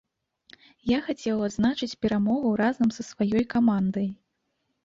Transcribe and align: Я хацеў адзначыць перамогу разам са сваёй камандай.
Я 0.91 0.99
хацеў 1.09 1.43
адзначыць 1.47 1.99
перамогу 2.05 2.57
разам 2.63 2.89
са 2.97 3.01
сваёй 3.11 3.45
камандай. 3.57 4.07